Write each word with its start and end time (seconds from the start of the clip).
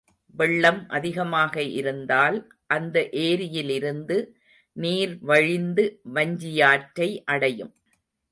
வெள்ளம் 0.35 0.79
அதிகமாக 0.89 1.63
இருந்தால் 1.71 2.37
அந்த 2.67 2.97
ஏரியிலிருந்து 3.21 4.17
நீர் 4.77 5.13
வழிந்து 5.21 5.85
வஞ்சியாற்றை 6.13 7.09
அடையும். 7.25 7.73